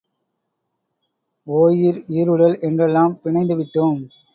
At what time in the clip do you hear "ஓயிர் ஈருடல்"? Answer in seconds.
1.47-2.59